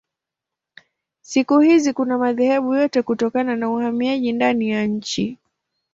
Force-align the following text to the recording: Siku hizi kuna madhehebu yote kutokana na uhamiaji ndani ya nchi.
Siku 1.21 1.59
hizi 1.59 1.93
kuna 1.93 2.17
madhehebu 2.17 2.75
yote 2.75 3.01
kutokana 3.01 3.55
na 3.55 3.69
uhamiaji 3.69 4.31
ndani 4.33 4.69
ya 4.69 4.85
nchi. 4.87 5.37